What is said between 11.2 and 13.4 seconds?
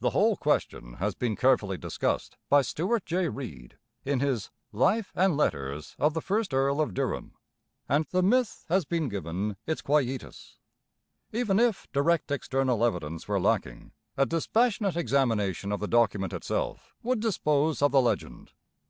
Even if direct external evidence were